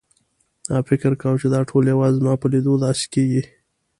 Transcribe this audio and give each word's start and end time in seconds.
ما 0.69 0.79
فکر 0.89 1.11
کاوه 1.21 1.39
چې 1.41 1.47
دا 1.53 1.61
ټول 1.69 1.83
یوازې 1.93 2.17
زما 2.19 2.33
په 2.41 2.47
لیدو 2.53 2.73
داسې 2.85 3.05
کېږي. 3.13 3.43